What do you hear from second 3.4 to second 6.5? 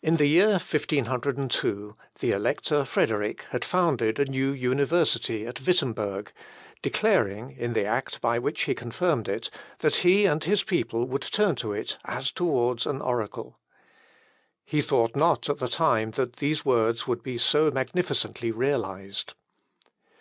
had founded a new university at Wittemberg,